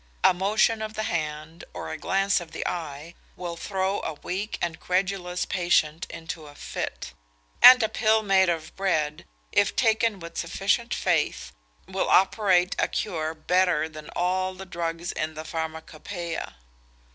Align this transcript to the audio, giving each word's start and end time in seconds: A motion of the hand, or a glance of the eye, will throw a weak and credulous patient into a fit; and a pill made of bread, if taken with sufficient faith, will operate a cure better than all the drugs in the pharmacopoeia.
A 0.23 0.33
motion 0.33 0.81
of 0.81 0.95
the 0.95 1.03
hand, 1.03 1.63
or 1.75 1.91
a 1.91 1.95
glance 1.99 2.39
of 2.39 2.53
the 2.53 2.65
eye, 2.65 3.13
will 3.35 3.55
throw 3.55 4.01
a 4.01 4.15
weak 4.15 4.57
and 4.59 4.79
credulous 4.79 5.45
patient 5.45 6.07
into 6.09 6.47
a 6.47 6.55
fit; 6.55 7.13
and 7.61 7.83
a 7.83 7.87
pill 7.87 8.23
made 8.23 8.49
of 8.49 8.75
bread, 8.75 9.25
if 9.51 9.75
taken 9.75 10.19
with 10.19 10.39
sufficient 10.39 10.91
faith, 10.91 11.51
will 11.87 12.09
operate 12.09 12.75
a 12.79 12.87
cure 12.87 13.35
better 13.35 13.87
than 13.87 14.09
all 14.15 14.55
the 14.55 14.65
drugs 14.65 15.11
in 15.11 15.35
the 15.35 15.45
pharmacopoeia. 15.45 16.55